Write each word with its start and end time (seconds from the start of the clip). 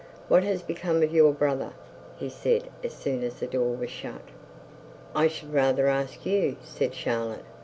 'What 0.29 0.41
has 0.43 0.63
become 0.63 1.03
of 1.03 1.13
your 1.13 1.31
brother?' 1.31 1.73
he 2.17 2.27
said, 2.27 2.69
as 2.83 2.91
soon 2.93 3.21
as 3.21 3.35
the 3.39 3.45
door 3.45 3.75
was 3.75 3.91
shut. 3.91 4.23
'I 5.13 5.27
should 5.27 5.53
rather 5.53 5.85
ask 5.85 6.25
you,' 6.25 6.55
said 6.63 6.95
Charlotte. 6.95 7.45